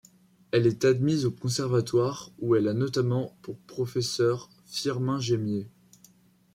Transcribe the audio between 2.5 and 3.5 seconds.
elle a notamment